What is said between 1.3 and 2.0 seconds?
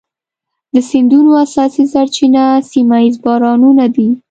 اساسي